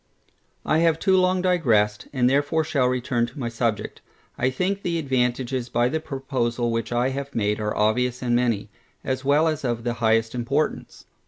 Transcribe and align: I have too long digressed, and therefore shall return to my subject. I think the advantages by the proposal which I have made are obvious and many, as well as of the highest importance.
I 0.65 0.79
have 0.79 0.97
too 0.97 1.15
long 1.15 1.43
digressed, 1.43 2.07
and 2.11 2.27
therefore 2.27 2.63
shall 2.63 2.87
return 2.87 3.27
to 3.27 3.37
my 3.37 3.49
subject. 3.49 4.01
I 4.35 4.49
think 4.49 4.81
the 4.81 4.97
advantages 4.97 5.69
by 5.69 5.89
the 5.89 5.99
proposal 5.99 6.71
which 6.71 6.91
I 6.91 7.09
have 7.09 7.35
made 7.35 7.59
are 7.59 7.77
obvious 7.77 8.23
and 8.23 8.35
many, 8.35 8.69
as 9.03 9.23
well 9.23 9.47
as 9.47 9.63
of 9.63 9.83
the 9.83 9.93
highest 10.01 10.33
importance. 10.33 11.05